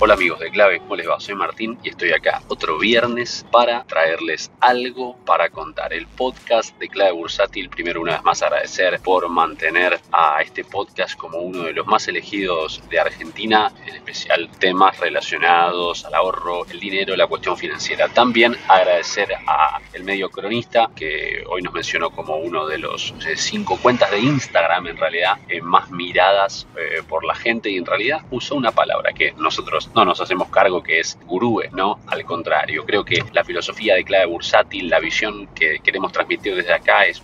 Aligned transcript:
Hola 0.00 0.14
amigos 0.14 0.38
de 0.38 0.52
Clave, 0.52 0.78
¿cómo 0.78 0.94
les 0.94 1.08
va? 1.08 1.18
Soy 1.18 1.34
Martín 1.34 1.76
y 1.82 1.88
estoy 1.88 2.12
acá 2.12 2.40
otro 2.46 2.78
viernes 2.78 3.44
para 3.50 3.82
traerles 3.82 4.48
algo 4.60 5.16
para 5.26 5.50
contar. 5.50 5.92
El 5.92 6.06
podcast 6.06 6.78
de 6.78 6.88
Clave 6.88 7.10
Bursátil, 7.10 7.68
primero 7.68 8.00
una 8.00 8.12
vez 8.12 8.22
más 8.22 8.40
agradecer 8.40 9.00
por 9.02 9.28
mantener 9.28 9.98
a 10.12 10.40
este 10.40 10.62
podcast 10.62 11.18
como 11.18 11.38
uno 11.38 11.64
de 11.64 11.72
los 11.72 11.84
más 11.88 12.06
elegidos 12.06 12.80
de 12.88 13.00
Argentina, 13.00 13.72
en 13.88 13.96
especial 13.96 14.48
temas 14.60 15.00
relacionados 15.00 16.04
al 16.04 16.14
ahorro, 16.14 16.64
el 16.66 16.78
dinero, 16.78 17.16
la 17.16 17.26
cuestión 17.26 17.56
financiera. 17.56 18.06
También 18.06 18.54
agradecer 18.68 19.34
a 19.48 19.80
el 19.92 20.04
medio 20.04 20.30
cronista 20.30 20.90
que 20.94 21.42
hoy 21.48 21.60
nos 21.60 21.72
mencionó 21.72 22.10
como 22.10 22.36
uno 22.36 22.68
de 22.68 22.78
los 22.78 23.12
cinco 23.34 23.76
cuentas 23.82 24.12
de 24.12 24.20
Instagram 24.20 24.86
en 24.86 24.96
realidad 24.96 25.38
eh, 25.48 25.60
más 25.60 25.90
miradas 25.90 26.68
eh, 26.76 27.02
por 27.08 27.24
la 27.24 27.34
gente 27.34 27.68
y 27.68 27.78
en 27.78 27.84
realidad 27.84 28.20
usó 28.30 28.54
una 28.54 28.70
palabra 28.70 29.12
que 29.12 29.32
nosotros 29.32 29.87
no 29.94 30.04
nos 30.04 30.20
hacemos 30.20 30.48
cargo 30.48 30.82
que 30.82 31.00
es 31.00 31.18
gurúes, 31.26 31.72
¿no? 31.72 31.98
Al 32.06 32.24
contrario, 32.24 32.84
creo 32.84 33.04
que 33.04 33.22
la 33.32 33.44
filosofía 33.44 33.94
de 33.94 34.04
clave 34.04 34.26
bursátil, 34.26 34.88
la 34.88 35.00
visión 35.00 35.48
que 35.54 35.80
queremos 35.80 36.12
transmitir 36.12 36.54
desde 36.54 36.72
acá 36.72 37.04
es 37.04 37.22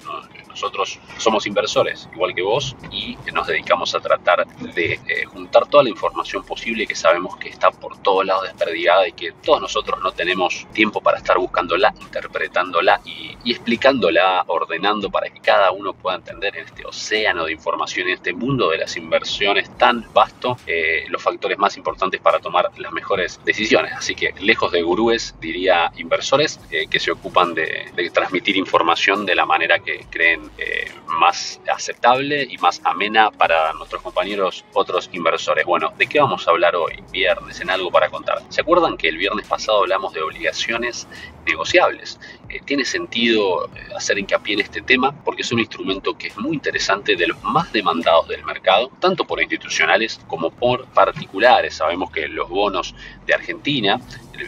nosotros 0.54 1.00
somos 1.18 1.48
inversores, 1.48 2.08
igual 2.14 2.32
que 2.32 2.42
vos, 2.42 2.76
y 2.92 3.18
nos 3.32 3.48
dedicamos 3.48 3.92
a 3.96 4.00
tratar 4.00 4.46
de 4.46 4.92
eh, 4.92 5.24
juntar 5.24 5.66
toda 5.66 5.82
la 5.82 5.90
información 5.90 6.44
posible 6.44 6.86
que 6.86 6.94
sabemos 6.94 7.36
que 7.36 7.48
está 7.48 7.72
por 7.72 7.98
todos 7.98 8.24
lados 8.24 8.44
desperdigada 8.44 9.08
y 9.08 9.12
que 9.12 9.32
todos 9.32 9.60
nosotros 9.60 9.98
no 10.00 10.12
tenemos 10.12 10.64
tiempo 10.72 11.00
para 11.00 11.18
estar 11.18 11.38
buscándola, 11.38 11.92
interpretándola 12.00 13.00
y, 13.04 13.36
explicándola, 13.50 14.44
ordenando 14.46 15.10
para 15.10 15.28
que 15.28 15.40
cada 15.40 15.72
uno 15.72 15.92
pueda 15.92 16.16
entender 16.16 16.56
en 16.56 16.66
este 16.66 16.86
océano 16.86 17.46
de 17.46 17.52
información, 17.52 18.06
en 18.06 18.14
este 18.14 18.32
mundo 18.32 18.70
de 18.70 18.78
las 18.78 18.96
inversiones 18.96 19.68
tan 19.76 20.06
vasto, 20.14 20.56
eh, 20.68 21.04
los 21.08 21.20
factores 21.20 21.58
más 21.58 21.76
importantes 21.76 22.20
para 22.20 22.38
tomar 22.38 22.70
las 22.78 22.92
mejores 22.92 23.40
decisiones. 23.44 23.92
Así 23.92 24.14
que 24.14 24.32
lejos 24.40 24.70
de 24.70 24.82
gurúes, 24.82 25.34
diría 25.40 25.90
inversores 25.96 26.60
eh, 26.70 26.86
que 26.88 27.00
se 27.00 27.10
ocupan 27.10 27.54
de 27.54 28.10
transmitir 28.12 28.56
información 28.56 29.26
de 29.26 29.34
la 29.34 29.46
manera 29.46 29.80
que 29.80 30.06
creen 30.10 30.43
eh, 30.58 30.90
más 31.06 31.60
aceptable 31.72 32.46
y 32.48 32.58
más 32.58 32.80
amena 32.84 33.30
para 33.30 33.72
nuestros 33.74 34.02
compañeros 34.02 34.64
otros 34.72 35.08
inversores. 35.12 35.64
Bueno, 35.64 35.92
¿de 35.96 36.06
qué 36.06 36.20
vamos 36.20 36.46
a 36.46 36.50
hablar 36.50 36.76
hoy, 36.76 37.02
viernes, 37.12 37.60
en 37.60 37.70
algo 37.70 37.90
para 37.90 38.08
contar? 38.08 38.42
¿Se 38.48 38.60
acuerdan 38.60 38.96
que 38.96 39.08
el 39.08 39.16
viernes 39.16 39.46
pasado 39.46 39.80
hablamos 39.80 40.12
de 40.12 40.22
obligaciones 40.22 41.06
negociables? 41.46 42.18
Eh, 42.54 42.60
tiene 42.64 42.84
sentido 42.84 43.66
eh, 43.66 43.80
hacer 43.96 44.16
hincapié 44.16 44.54
en 44.54 44.60
este 44.60 44.80
tema 44.80 45.12
porque 45.24 45.42
es 45.42 45.50
un 45.50 45.58
instrumento 45.58 46.16
que 46.16 46.28
es 46.28 46.38
muy 46.38 46.54
interesante 46.54 47.16
de 47.16 47.26
los 47.26 47.42
más 47.42 47.72
demandados 47.72 48.28
del 48.28 48.44
mercado, 48.44 48.92
tanto 49.00 49.24
por 49.24 49.42
institucionales 49.42 50.20
como 50.28 50.50
por 50.50 50.86
particulares. 50.86 51.74
Sabemos 51.74 52.12
que 52.12 52.28
los 52.28 52.48
bonos 52.48 52.94
de 53.26 53.34
Argentina 53.34 54.00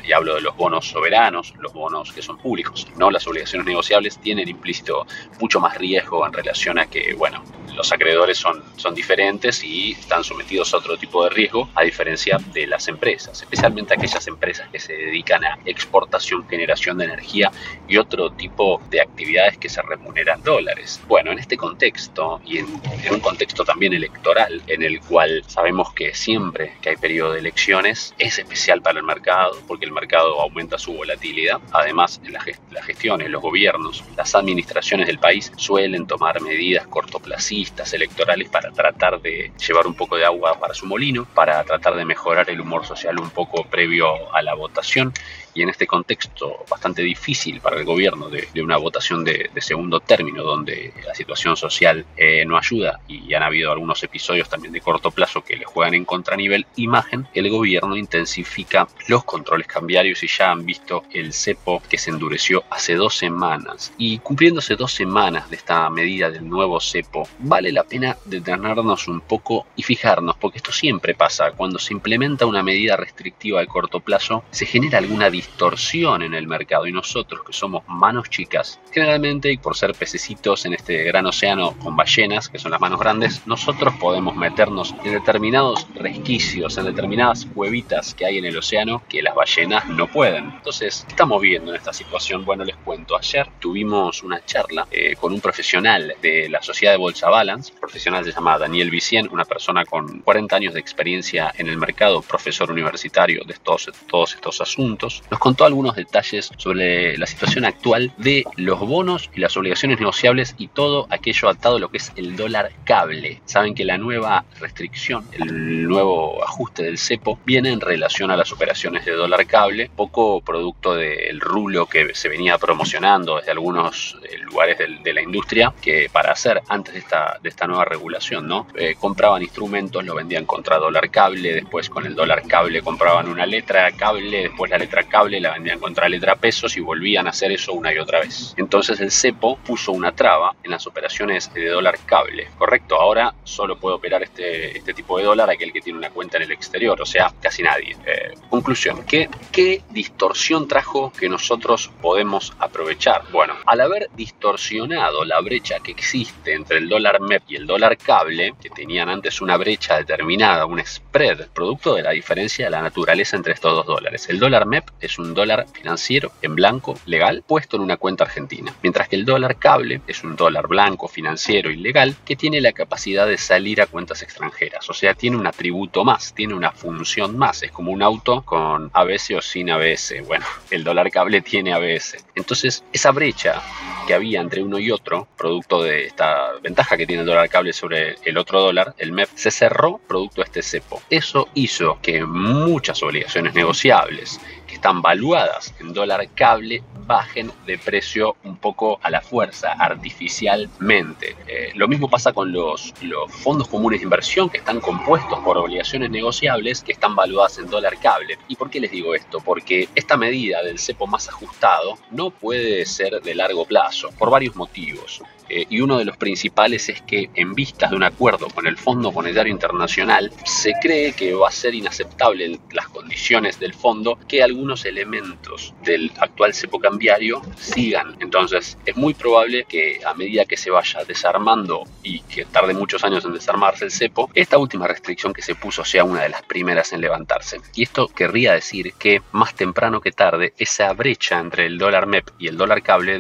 y 0.06 0.12
hablo 0.12 0.36
de 0.36 0.40
los 0.40 0.56
bonos 0.56 0.88
soberanos, 0.88 1.52
los 1.58 1.72
bonos 1.72 2.12
que 2.12 2.22
son 2.22 2.38
públicos, 2.38 2.86
no 2.96 3.10
las 3.10 3.26
obligaciones 3.26 3.66
negociables, 3.66 4.18
tienen 4.18 4.48
implícito 4.48 5.04
mucho 5.41 5.58
más 5.58 5.76
riesgo 5.76 6.24
en 6.26 6.32
relación 6.32 6.78
a 6.78 6.86
que, 6.86 7.14
bueno, 7.14 7.42
los 7.77 7.92
acreedores 7.92 8.38
son, 8.38 8.62
son 8.77 8.94
diferentes 8.94 9.62
y 9.62 9.92
están 9.92 10.24
sometidos 10.24 10.72
a 10.74 10.78
otro 10.78 10.96
tipo 10.96 11.22
de 11.24 11.30
riesgo, 11.30 11.69
a 11.74 11.82
diferencia 11.82 12.38
de 12.52 12.66
las 12.66 12.88
empresas, 12.88 13.41
especialmente 13.42 13.94
aquellas 13.94 14.27
empresas 14.27 14.69
que 14.70 14.78
se 14.78 14.94
dedican 14.94 15.44
a 15.44 15.58
exportación, 15.64 16.48
generación 16.48 16.98
de 16.98 17.04
energía 17.04 17.50
y 17.87 17.98
otro 17.98 18.31
tipo 18.31 18.81
de 18.91 19.00
actividades 19.00 19.59
que 19.59 19.69
se 19.69 19.82
remuneran 19.82 20.42
dólares. 20.42 21.00
Bueno, 21.06 21.32
en 21.32 21.38
este 21.38 21.56
contexto 21.56 22.41
y 22.44 22.59
en, 22.59 22.66
en 23.04 23.14
un 23.14 23.20
contexto 23.20 23.64
también 23.64 23.93
electoral, 23.93 24.62
en 24.66 24.82
el 24.82 25.00
cual 25.00 25.44
sabemos 25.47 25.93
que 25.93 26.14
siempre 26.14 26.72
que 26.81 26.91
hay 26.91 26.97
periodo 26.97 27.32
de 27.32 27.41
elecciones 27.41 28.14
es 28.19 28.38
especial 28.38 28.82
para 28.82 28.98
el 28.98 29.04
mercado, 29.04 29.56
porque 29.66 29.84
el 29.84 29.93
mercado 29.93 30.41
aumenta 30.41 30.78
su 30.78 30.93
volatilidad. 30.94 31.60
Además, 31.72 32.20
en 32.25 32.32
las 32.32 32.84
gestiones, 32.84 33.31
los 33.31 33.43
gobiernos, 33.43 34.04
las 34.16 34.34
administraciones 34.34 35.06
del 35.06 35.19
país 35.19 35.53
suelen 35.56 36.06
tomar 36.06 36.41
medidas 36.41 36.87
cortoplacistas, 36.87 37.66
electorales, 37.93 38.49
para 38.49 38.71
tratar 38.71 39.21
de 39.21 39.53
llevar 39.66 39.87
un 39.87 39.94
poco 39.94 40.16
de 40.16 40.25
agua 40.25 40.59
para 40.59 40.75
su 40.75 40.87
molino, 40.87 41.27
para 41.34 41.62
tratar 41.65 41.94
de 41.97 42.04
mejorar 42.04 42.49
el 42.50 42.60
humor 42.60 42.87
social 42.87 43.19
un 43.19 43.31
poco 43.31 43.65
previo 43.65 44.34
a 44.34 44.43
la 44.43 44.54
votación 44.54 45.12
y 45.56 45.62
en 45.62 45.71
este 45.71 45.87
contexto 45.87 46.65
bastante 46.69 47.03
difícil 47.03 47.61
para 47.61 47.78
el 47.78 47.84
gobierno 47.84 48.28
de, 48.28 48.47
una 48.62 48.77
votación 48.77 49.25
de, 49.25 49.50
segundo 49.59 50.00
término 50.00 50.43
donde 50.43 50.93
la 51.05 51.15
situación 51.15 51.56
social 51.56 52.05
eh, 52.17 52.44
no 52.44 52.56
ayuda 52.56 53.00
y 53.09 53.33
han 53.34 53.43
habido 53.43 53.72
algunos 53.72 54.03
episodios 54.05 54.49
también 54.49 54.72
de 54.72 54.81
corto 54.81 55.11
plazo 55.11 55.43
que 55.43 55.56
le 55.56 55.65
juegan 55.65 55.94
en 55.94 56.05
contra 56.05 56.34
a 56.34 56.37
nivel 56.37 56.67
imagen, 56.77 57.27
el 57.34 57.49
gobierno 57.50 57.97
intensifica 57.97 58.87
los 59.09 59.25
controles 59.25 59.67
cambiarios 59.67 60.22
y 60.22 60.28
ya 60.28 60.50
han 60.50 60.65
visto 60.65 61.05
el 61.12 61.33
cepo 61.33 61.83
que 61.88 61.99
se 61.99 62.11
endureció 62.11 62.65
hace 62.71 62.94
dos 62.94 63.17
semanas. 63.17 63.93
Y 63.97 64.19
cumpliéndose 64.19 64.77
dos 64.77 64.93
semanas 64.93 65.49
de 65.50 65.56
esta 65.56 65.88
medida 65.91 66.31
del 66.31 66.49
nuevo 66.49 66.81
cepo, 66.81 67.28
vale 67.38 67.73
la 67.73 67.84
pena 67.84 68.17
detenernos 68.25 69.09
un 69.09 69.21
poco 69.21 69.67
y 69.75 69.83
fijarnos 69.83 70.37
porque 70.37 70.59
esto 70.59 70.73
siempre 70.73 71.15
pasa. 71.15 71.53
Cuando 71.53 71.78
se 71.78 71.94
implementa 71.94 72.47
una 72.47 72.62
medida 72.62 72.97
restrictiva 72.97 73.61
de 73.61 73.67
corto 73.67 74.00
plazo 74.00 74.44
se 74.50 74.67
genera 74.67 74.99
alguna 74.99 75.31
distorsión 75.46 76.22
en 76.22 76.34
el 76.34 76.46
mercado 76.46 76.86
y 76.86 76.92
nosotros 76.92 77.42
que 77.46 77.52
somos 77.52 77.82
manos 77.86 78.28
chicas, 78.28 78.80
generalmente 78.92 79.52
y 79.52 79.56
por 79.58 79.76
ser 79.76 79.92
pececitos 79.94 80.66
en 80.66 80.74
este 80.74 81.04
gran 81.04 81.26
océano 81.26 81.76
con 81.78 81.96
ballenas, 81.96 82.48
que 82.48 82.58
son 82.58 82.72
las 82.72 82.80
manos 82.80 83.00
grandes, 83.00 83.46
nosotros 83.46 83.94
podemos 84.00 84.34
meternos 84.34 84.94
en 85.04 85.12
determinados 85.12 85.86
resquicios, 85.94 86.76
en 86.78 86.86
determinadas 86.86 87.46
cuevitas 87.46 88.14
que 88.14 88.26
hay 88.26 88.38
en 88.38 88.44
el 88.44 88.56
océano 88.56 89.02
que 89.08 89.22
las 89.22 89.34
ballenas 89.34 89.86
no 89.88 90.08
pueden. 90.08 90.46
Entonces, 90.56 91.04
¿qué 91.06 91.12
estamos 91.12 91.40
viendo 91.40 91.70
en 91.70 91.76
esta 91.76 91.92
situación? 91.92 92.44
Bueno, 92.44 92.64
les 92.64 92.76
cuento, 92.76 93.16
ayer 93.16 93.48
tuvimos 93.60 94.22
una 94.22 94.44
charla 94.44 94.86
eh, 94.90 95.14
con 95.16 95.32
un 95.32 95.40
profesional 95.40 96.14
de 96.20 96.48
la 96.48 96.62
sociedad 96.62 96.92
de 96.92 96.98
Bolsa 96.98 97.30
Balance, 97.30 97.72
profesional 97.78 98.24
se 98.24 98.32
llama 98.32 98.58
Daniel 98.58 98.90
Vicien, 98.90 99.28
una 99.30 99.44
persona 99.44 99.84
con 99.84 100.20
40 100.20 100.56
años 100.56 100.74
de 100.74 100.80
experiencia 100.80 101.52
en 101.56 101.68
el 101.68 101.76
mercado, 101.76 102.22
profesor 102.22 102.70
universitario 102.70 103.42
de 103.44 103.54
todos, 103.54 103.90
todos 104.08 104.34
estos 104.34 104.60
asuntos 104.60 105.22
contó 105.38 105.64
algunos 105.64 105.97
detalles 105.97 106.50
sobre 106.56 107.16
la 107.19 107.26
situación 107.26 107.64
actual 107.64 108.12
de 108.19 108.44
los 108.56 108.80
bonos 108.80 109.30
y 109.34 109.41
las 109.41 109.56
obligaciones 109.56 109.98
negociables 109.98 110.54
y 110.58 110.69
todo 110.69 111.06
aquello 111.10 111.48
atado 111.48 111.76
a 111.76 111.80
lo 111.80 111.91
que 111.91 111.98
es 111.98 112.12
el 112.16 112.36
dólar 112.36 112.72
cable. 112.84 113.41
Saben 113.44 113.75
que 113.75 113.84
la 113.84 113.98
nueva 113.98 114.44
restricción, 114.60 115.25
el 115.32 115.88
nuevo 115.88 116.42
ajuste 116.44 116.84
del 116.84 116.98
cepo, 116.98 117.38
viene 117.44 117.70
en 117.70 117.80
relación 117.80 118.30
a 118.30 118.36
las 118.36 118.52
operaciones 118.52 119.04
de 119.04 119.12
dólar 119.12 119.46
cable, 119.46 119.91
poco 119.94 120.41
producto 120.41 120.94
del 120.94 121.41
rulo 121.41 121.86
que 121.86 122.14
se 122.14 122.28
venía 122.28 122.58
promocionando 122.58 123.36
desde 123.36 123.50
algunos 123.50 124.16
eh, 124.25 124.38
lugares 124.38 124.78
de, 124.78 125.12
la 125.12 125.22
industria, 125.22 125.72
que 125.80 126.10
para 126.12 126.32
hacer 126.32 126.60
antes 126.69 126.94
de 126.94 127.00
esta, 127.00 127.38
de 127.42 127.48
esta 127.48 127.66
nueva 127.66 127.84
regulación, 127.84 128.46
¿no? 128.46 128.66
Eh, 128.75 128.96
compraban 128.98 129.42
instrumentos, 129.42 130.04
lo 130.04 130.14
vendían 130.14 130.44
contra 130.44 130.76
dólar 130.78 131.10
cable, 131.10 131.54
después 131.54 131.88
con 131.88 132.06
el 132.06 132.14
dólar 132.14 132.42
cable 132.46 132.82
compraban 132.82 133.28
una 133.28 133.46
letra 133.46 133.91
cable, 133.92 134.42
después 134.42 134.70
la 134.70 134.78
letra 134.78 135.04
cable 135.04 135.16
la 135.25 135.53
vendían 135.54 135.81
contra 135.81 136.09
letra 136.09 136.37
pesos 136.37 136.77
y 136.77 136.81
volvían 136.81 137.27
a 137.27 137.31
hacer 137.31 137.50
eso 137.50 137.72
una 137.72 137.93
y 137.93 137.99
otra 137.99 138.21
vez. 138.21 138.54
Entonces 138.56 139.00
el 139.00 139.10
cepo 139.10 139.56
puso 139.59 139.93
una 139.93 140.12
traba 140.12 140.54
en 140.62 140.71
las 140.71 140.87
operaciones 140.87 141.53
de 141.54 141.69
dólar 141.69 141.99
cable, 142.04 142.49
¿correcto? 142.59 143.00
Ahora 143.00 143.34
solo 143.44 143.78
puede 143.78 143.97
operar 143.97 144.22
este, 144.22 144.76
este 144.76 144.94
tipo 144.94 145.19
de 145.19 145.25
dólar 145.25 145.50
aquel 145.50 145.73
que 145.73 145.81
tiene 145.81 145.99
una 145.99 146.11
cuenta 146.11 146.37
en 146.37 146.44
el 146.44 146.52
exterior, 146.52 147.00
o 147.00 147.06
sea, 147.06 147.32
casi 147.40 147.62
nadie. 147.62 147.96
Eh, 148.06 148.35
conclusión, 148.50 149.05
¿qué, 149.06 149.29
¿qué 149.50 149.82
distorsión 149.90 150.69
trajo 150.69 151.12
que 151.12 151.29
nosotros 151.29 151.90
podemos 152.00 152.52
aprovechar? 152.58 153.23
Bueno, 153.32 153.55
al 153.67 153.81
haber 153.81 154.11
distorsionado 154.14 155.25
la 155.25 155.40
brecha 155.40 155.81
que 155.81 155.93
existe 155.93 156.55
entre 156.55 156.79
el 156.79 156.88
dólar 156.88 157.20
MEP 157.20 157.43
y 157.49 157.56
el 157.56 157.67
dólar 157.67 157.96
cable, 157.96 158.55
que 158.61 158.70
tenían 158.70 159.08
antes 159.08 159.40
una 159.40 159.56
brecha 159.56 159.96
determinada, 159.96 160.67
un 160.67 160.85
spread, 160.85 161.49
producto 161.49 161.94
de 161.94 162.02
la 162.02 162.11
diferencia 162.11 162.67
de 162.67 162.70
la 162.70 162.82
naturaleza 162.82 163.37
entre 163.37 163.55
estos 163.55 163.73
dos 163.73 163.87
dólares. 163.87 164.29
El 164.29 164.38
dólar 164.38 164.67
MEP 164.67 164.88
es 165.06 165.19
un 165.19 165.35
dólar 165.35 165.67
financiero 165.73 166.32
en 166.43 166.55
blanco, 166.55 166.99
legal, 167.06 167.43
puesto 167.47 167.76
en 167.76 167.82
una 167.82 167.97
cuenta 167.97 168.25
argentina. 168.25 168.75
Mientras 168.82 169.08
que 169.08 169.17
el 169.17 169.25
dólar 169.25 169.56
cable 169.58 170.00
es 170.06 170.23
un 170.23 170.37
dólar 170.37 170.69
blanco, 170.69 171.08
financiero 171.08 171.70
y 171.70 171.76
legal 171.76 172.14
que 172.25 172.37
tiene 172.37 172.61
la 172.61 172.73
capacidad 172.73 173.26
de 173.26 173.38
salir 173.38 173.81
a 173.81 173.87
cuentas 173.87 174.23
extranjeras. 174.23 174.88
O 174.91 174.94
sea, 174.94 175.14
tiene 175.14 175.37
un 175.37 175.47
atributo 175.47 176.05
más, 176.05 176.35
tiene 176.35 176.55
una 176.55 176.73
función 176.73 177.37
más. 177.38 177.62
Es 177.62 177.73
como 177.73 177.93
un 177.93 178.03
auto 178.03 178.43
con 178.43 178.91
ABS 178.93 179.31
o 179.37 179.41
sin 179.41 179.70
ABS. 179.70 180.14
Bueno, 180.26 180.44
el 180.70 180.85
dólar 180.85 181.11
cable 181.11 181.41
tiene 181.41 181.73
ABS. 181.73 182.25
Entonces, 182.35 182.85
esa 182.93 183.12
brecha 183.12 183.62
que 184.06 184.14
había 184.14 184.41
entre 184.41 184.62
uno 184.62 184.79
y 184.79 184.91
otro, 184.91 185.29
producto 185.37 185.82
de 185.82 186.06
esta 186.06 186.53
ventaja 186.62 186.97
que 186.97 187.06
tiene 187.06 187.23
el 187.23 187.26
dólar 187.26 187.49
cable 187.49 187.73
sobre 187.73 188.17
el 188.25 188.38
otro 188.38 188.61
dólar, 188.61 188.94
el 188.99 189.12
MEP, 189.12 189.29
se 189.35 189.50
cerró 189.50 189.99
producto 189.99 190.43
de 190.43 190.44
este 190.47 190.62
cepo. 190.62 191.03
Eso 191.11 191.49
hizo 191.55 191.99
que 192.00 192.25
muchas 192.25 193.03
obligaciones 193.03 193.55
negociables 193.55 194.41
que 194.67 194.75
están 194.75 195.03
valuadas 195.03 195.75
en 195.81 195.93
dólar 195.93 196.29
cable 196.35 196.82
bajen 197.06 197.53
de 197.67 197.79
precio 197.79 198.37
un 198.44 198.56
poco 198.56 198.99
a 199.03 199.11
la 199.11 199.20
fuerza, 199.20 199.73
artificialmente. 199.73 201.37
Eh, 201.47 201.70
lo 201.75 201.87
mismo 201.88 202.11
pasa 202.11 202.32
con 202.32 202.52
los, 202.52 202.93
los 203.02 203.31
fondos 203.32 203.69
comunes 203.69 204.00
de 204.00 204.05
inversión 204.05 204.50
que 204.50 204.59
están 204.59 204.81
compuestos 204.81 205.38
por 205.41 205.56
obligaciones 205.56 206.11
negociables 206.11 206.82
que 206.82 206.93
están 206.93 207.14
valuadas 207.14 207.59
en 207.59 207.69
dólar 207.69 207.99
cable. 208.00 208.38
¿Y 208.49 208.56
por 208.56 208.70
qué 208.70 208.81
les 208.81 208.91
digo 208.91 209.14
esto? 209.14 209.38
Porque 209.41 209.88
esta 209.94 210.17
medida 210.17 210.62
del 210.62 210.79
cepo 210.79 211.06
más 211.06 211.29
ajustado 211.29 211.97
no 212.11 212.31
puede 212.31 212.85
ser 212.87 213.20
de 213.23 213.35
largo 213.35 213.64
plazo, 213.64 213.87
por 214.19 214.31
varios 214.31 214.56
motivos. 214.56 215.22
Eh, 215.48 215.66
y 215.70 215.81
uno 215.81 215.98
de 215.98 216.04
los 216.04 216.16
principales 216.16 216.88
es 216.88 217.02
que 217.02 217.31
en 217.34 217.54
vistas 217.54 217.90
de 217.90 217.96
un 217.96 218.02
acuerdo 218.02 218.48
con 218.48 218.66
el 218.66 218.76
Fondo 218.76 219.12
Monetario 219.12 219.52
Internacional 219.52 220.32
se 220.44 220.72
cree 220.82 221.12
que 221.12 221.34
va 221.34 221.48
a 221.48 221.52
ser 221.52 221.75
inaceptable 221.75 222.58
las 222.72 222.88
condiciones 222.88 223.60
del 223.60 223.75
fondo 223.75 224.19
que 224.26 224.43
algunos 224.43 224.84
elementos 224.84 225.75
del 225.84 226.10
actual 226.19 226.52
cepo 226.52 226.81
cambiario 226.81 227.43
sigan. 227.56 228.16
Entonces 228.20 228.76
es 228.84 228.96
muy 228.96 229.14
probable 229.14 229.64
que 229.69 230.00
a 230.04 230.14
medida 230.14 230.44
que 230.44 230.56
se 230.56 230.70
vaya 230.70 231.04
desarmando 231.04 231.84
y 232.02 232.20
que 232.20 232.44
tarde 232.44 232.75
muchos 232.75 233.04
años 233.04 233.25
en 233.25 233.32
desarmarse 233.32 233.84
el 233.84 233.90
cepo, 233.90 234.31
esta 234.34 234.58
última 234.58 234.88
restricción 234.88 235.32
que 235.32 235.42
se 235.42 235.54
puso 235.54 235.84
sea 235.84 236.04
una 236.04 236.22
de 236.22 236.28
las 236.28 236.42
primeras 236.42 236.92
en 236.92 237.00
levantarse. 237.00 237.60
Y 237.75 237.84
esto 237.84 238.08
querría 238.08 238.52
decir 238.52 238.94
que 238.99 239.22
más 239.32 239.54
temprano 239.54 240.00
que 240.00 240.12
tarde 240.12 240.54
esa 240.58 240.92
brecha 240.92 241.38
entre 241.38 241.66
el 241.66 241.78
dólar 241.78 242.06
MEP 242.06 242.31
y 242.38 242.49
el 242.49 242.56
dólar 242.56 242.82
cable 242.82 243.19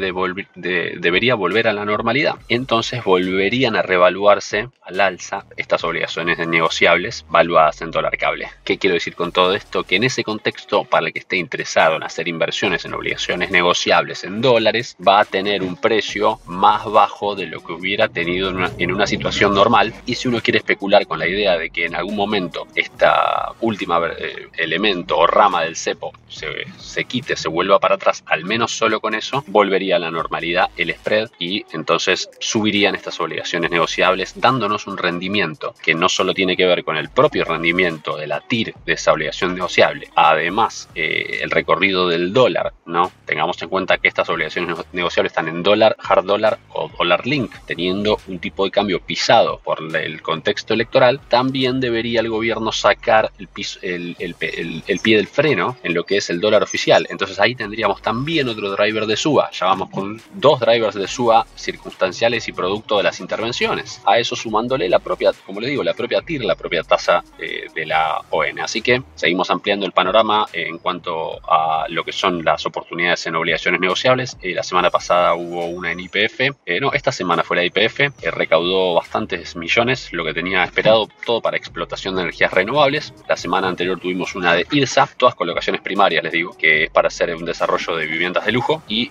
debería 0.98 1.34
volver 1.34 1.68
a 1.68 1.72
la 1.72 1.84
normalidad 1.84 2.36
entonces 2.48 3.04
volverían 3.04 3.76
a 3.76 3.82
revaluarse 3.82 4.68
al 4.82 5.00
alza 5.00 5.44
estas 5.56 5.84
obligaciones 5.84 6.38
negociables 6.46 7.24
valuadas 7.28 7.80
en 7.82 7.90
dólar 7.90 8.16
cable. 8.16 8.48
¿Qué 8.64 8.78
quiero 8.78 8.94
decir 8.94 9.14
con 9.14 9.32
todo 9.32 9.54
esto? 9.54 9.84
Que 9.84 9.96
en 9.96 10.04
ese 10.04 10.24
contexto, 10.24 10.84
para 10.84 11.06
el 11.06 11.12
que 11.12 11.18
esté 11.20 11.36
interesado 11.36 11.96
en 11.96 12.02
hacer 12.02 12.28
inversiones 12.28 12.84
en 12.84 12.94
obligaciones 12.94 13.50
negociables 13.50 14.24
en 14.24 14.40
dólares, 14.40 14.96
va 15.06 15.20
a 15.20 15.24
tener 15.24 15.62
un 15.62 15.76
precio 15.76 16.40
más 16.46 16.84
bajo 16.84 17.34
de 17.34 17.46
lo 17.46 17.60
que 17.60 17.72
hubiera 17.72 18.08
tenido 18.08 18.50
en 18.78 18.92
una, 18.92 19.06
situación 19.06 19.54
normal. 19.54 19.94
Y 20.04 20.16
si 20.16 20.26
uno 20.28 20.40
quiere 20.40 20.58
especular 20.58 21.06
con 21.06 21.18
la 21.18 21.28
idea 21.28 21.56
de 21.56 21.70
que 21.70 21.84
en 21.84 21.94
algún 21.94 22.16
momento 22.16 22.66
esta 22.74 23.52
última 23.60 24.00
eh, 24.18 24.48
elemento 24.56 25.16
o 25.16 25.26
rama 25.26 25.62
del 25.62 25.76
cepo 25.76 26.12
se, 26.28 26.48
se 26.78 27.04
quite, 27.04 27.36
se 27.36 27.48
vuelva 27.48 27.78
para 27.78 27.94
atrás, 27.94 28.24
al 28.26 28.44
menos 28.44 28.72
solo 28.72 29.00
con 29.00 29.14
eso, 29.14 29.44
volvería 29.46 29.96
a 29.96 30.00
la 30.00 30.10
normalidad 30.10 30.55
el 30.76 30.94
spread 30.94 31.30
y 31.38 31.64
entonces 31.72 32.28
subirían 32.40 32.94
estas 32.94 33.20
obligaciones 33.20 33.70
negociables 33.70 34.34
dándonos 34.36 34.86
un 34.86 34.96
rendimiento 34.96 35.74
que 35.82 35.94
no 35.94 36.08
solo 36.08 36.34
tiene 36.34 36.56
que 36.56 36.66
ver 36.66 36.84
con 36.84 36.96
el 36.96 37.10
propio 37.10 37.44
rendimiento 37.44 38.16
de 38.16 38.26
la 38.26 38.40
TIR 38.40 38.74
de 38.84 38.92
esa 38.92 39.12
obligación 39.12 39.54
negociable, 39.54 40.08
además 40.14 40.88
eh, 40.94 41.40
el 41.42 41.50
recorrido 41.50 42.08
del 42.08 42.32
dólar, 42.32 42.72
¿no? 42.86 43.12
Tengamos 43.24 43.60
en 43.62 43.68
cuenta 43.68 43.98
que 43.98 44.08
estas 44.08 44.28
obligaciones 44.28 44.76
negociables 44.92 45.32
están 45.32 45.48
en 45.48 45.62
dólar, 45.62 45.96
hard 45.98 46.24
dólar 46.24 46.58
o 46.72 46.88
dólar 46.88 47.26
link, 47.26 47.52
teniendo 47.66 48.18
un 48.28 48.38
tipo 48.38 48.64
de 48.64 48.70
cambio 48.70 49.00
pisado 49.00 49.60
por 49.64 49.78
el 49.96 50.22
contexto 50.22 50.74
electoral, 50.74 51.20
también 51.28 51.80
debería 51.80 52.20
el 52.20 52.28
gobierno 52.28 52.72
sacar 52.72 53.32
el, 53.38 53.48
pie 53.48 55.16
del 55.16 55.26
freno 55.26 55.76
en 55.82 55.94
lo 55.94 56.04
que 56.04 56.18
es 56.18 56.30
el 56.30 56.40
dólar 56.40 56.62
oficial. 56.62 57.06
Entonces 57.10 57.38
ahí 57.40 57.54
tendríamos 57.54 58.02
también 58.02 58.48
otro 58.48 58.70
driver 58.72 59.06
de 59.06 59.16
suba. 59.16 59.50
Ya 59.52 59.66
vamos 59.66 59.90
con 59.90 60.20
dos 60.46 60.60
drivers 60.60 60.94
de 60.94 61.08
suba 61.08 61.44
circunstanciales 61.56 62.46
y 62.46 62.52
producto 62.52 62.98
de 62.98 63.02
las 63.02 63.18
intervenciones. 63.18 64.00
A 64.06 64.18
eso 64.18 64.36
sumándole 64.36 64.88
la 64.88 65.00
propia, 65.00 65.32
como 65.44 65.60
le 65.60 65.66
digo, 65.66 65.82
la 65.82 65.92
propia 65.92 66.22
TIR, 66.22 66.44
la 66.44 66.54
propia 66.54 66.84
tasa 66.84 67.24
eh, 67.36 67.66
de 67.74 67.84
la 67.84 68.20
ON. 68.30 68.60
Así 68.60 68.80
que 68.80 69.02
seguimos 69.16 69.50
ampliando 69.50 69.86
el 69.86 69.90
panorama 69.90 70.46
en 70.52 70.78
cuanto 70.78 71.40
a 71.50 71.86
lo 71.88 72.04
que 72.04 72.12
son 72.12 72.44
las 72.44 72.64
oportunidades 72.64 73.26
en 73.26 73.34
obligaciones 73.34 73.80
negociables. 73.80 74.36
Eh, 74.40 74.54
la 74.54 74.62
semana 74.62 74.88
pasada 74.88 75.34
hubo 75.34 75.66
una 75.66 75.90
en 75.90 75.98
IPF. 75.98 76.40
Eh, 76.64 76.78
no, 76.80 76.92
esta 76.92 77.10
semana 77.10 77.42
fue 77.42 77.56
la 77.56 77.64
IPF. 77.64 78.12
recaudó 78.30 78.94
bastantes 78.94 79.56
millones, 79.56 80.12
lo 80.12 80.24
que 80.24 80.32
tenía 80.32 80.62
esperado, 80.62 81.08
todo 81.24 81.40
para 81.40 81.56
explotación 81.56 82.14
de 82.14 82.22
energías 82.22 82.52
renovables. 82.52 83.12
La 83.28 83.36
semana 83.36 83.66
anterior 83.66 83.98
tuvimos 83.98 84.36
una 84.36 84.54
de 84.54 84.64
IRSA, 84.70 85.08
todas 85.16 85.34
colocaciones 85.34 85.80
primarias, 85.80 86.22
les 86.22 86.32
digo, 86.32 86.56
que 86.56 86.84
es 86.84 86.90
para 86.90 87.08
hacer 87.08 87.34
un 87.34 87.44
desarrollo 87.44 87.96
de 87.96 88.06
viviendas 88.06 88.46
de 88.46 88.52
lujo. 88.52 88.84
Y 88.86 89.10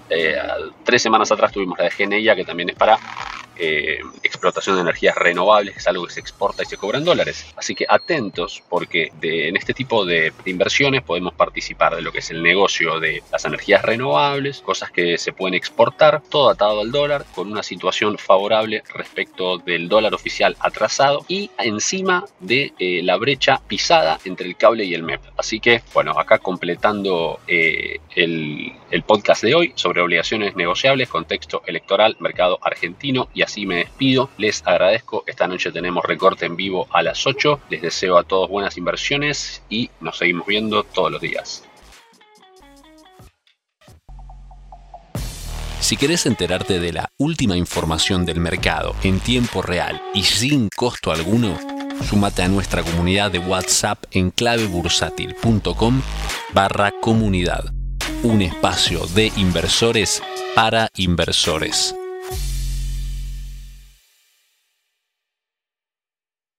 tres 0.86 1.02
semanas 1.02 1.25
atrás 1.32 1.52
tuvimos 1.52 1.78
la 1.78 1.86
de 1.86 1.92
GNIA, 1.98 2.36
que 2.36 2.46
también 2.46 2.70
es 2.70 2.76
para 2.76 3.00
eh, 3.58 4.00
explotación 4.24 4.76
de 4.76 4.82
energías 4.82 5.16
renovables, 5.16 5.74
que 5.74 5.80
es 5.80 5.88
algo 5.88 6.06
que 6.06 6.14
se 6.14 6.20
exporta 6.20 6.64
y 6.64 6.66
se 6.66 6.78
cobra 6.78 6.98
en 6.98 7.06
dólares. 7.06 7.46
Así 7.56 7.76
que 7.76 7.86
atentos, 7.88 8.64
porque 8.70 9.12
en 9.22 9.58
este 9.58 9.74
tipo 9.74 10.06
de, 10.06 10.34
inversiones 10.46 11.02
podemos 11.04 11.34
participar 11.34 11.96
de 11.96 12.02
lo 12.02 12.12
que 12.12 12.20
es 12.20 12.32
el 12.32 12.42
negocio 12.42 13.00
de 13.00 13.24
las 13.32 13.46
energías 13.46 13.82
renovables, 13.84 14.62
cosas 14.62 14.92
que 14.92 15.18
se 15.18 15.34
pueden 15.34 15.54
exportar, 15.54 16.22
todo 16.30 16.50
atado 16.50 16.82
al 16.82 16.92
dólar, 16.92 17.26
con 17.34 17.52
una 17.52 17.64
situación 17.64 18.18
favorable 18.18 18.84
respecto 18.94 19.58
del 19.58 19.90
dólar 19.90 20.14
oficial 20.14 20.56
atrasado 20.60 21.26
y 21.28 21.50
encima 21.58 22.26
de 22.40 22.74
eh, 22.80 23.02
la 23.04 23.18
brecha 23.18 23.62
pisada 23.68 24.20
entre 24.26 24.48
el 24.48 24.56
cable 24.56 24.86
y 24.86 24.94
el 24.94 25.04
MEP. 25.04 25.22
Así 25.38 25.60
que, 25.60 25.82
bueno, 25.94 26.12
acá 26.12 26.40
completando 26.40 27.40
eh, 27.48 28.00
el, 28.16 28.74
el 28.92 29.04
podcast 29.04 29.44
de 29.44 29.56
hoy 29.56 29.74
sobre 29.76 30.02
obligaciones 30.02 30.56
negociables, 30.56 31.10
contexto 31.10 31.62
electoral, 31.66 32.18
mercado 32.20 32.60
argentino 32.62 33.30
y 33.34 33.42
así 33.46 33.66
me 33.66 33.78
despido. 33.78 34.30
Les 34.38 34.62
agradezco. 34.66 35.24
Esta 35.26 35.48
noche 35.48 35.72
tenemos 35.72 36.04
recorte 36.04 36.46
en 36.46 36.56
vivo 36.56 36.88
a 36.92 37.02
las 37.02 37.26
8. 37.26 37.62
Les 37.70 37.82
deseo 37.82 38.18
a 38.18 38.24
todos 38.24 38.50
buenas 38.50 38.78
inversiones 38.78 39.64
y 39.70 39.90
nos 40.02 40.18
seguimos 40.18 40.46
viendo 40.46 40.84
todos 40.84 41.12
los 41.12 41.22
días. 41.22 41.64
Si 45.80 45.98
querés 45.98 46.26
enterarte 46.26 46.80
de 46.80 46.94
la 46.94 47.10
última 47.20 47.56
información 47.56 48.26
del 48.26 48.40
mercado 48.40 48.96
en 49.04 49.20
tiempo 49.20 49.62
real 49.62 50.02
y 50.16 50.24
sin 50.24 50.70
costo 50.76 51.12
alguno, 51.12 51.60
súmate 52.10 52.42
a 52.42 52.48
nuestra 52.48 52.82
comunidad 52.82 53.30
de 53.30 53.38
WhatsApp 53.38 54.04
en 54.10 54.32
clavebursátil.com 54.32 56.02
barra 56.54 56.92
comunidad, 57.02 57.72
un 58.24 58.42
espacio 58.42 59.06
de 59.14 59.32
inversores 59.38 60.24
para 60.56 60.90
inversores. 60.96 61.96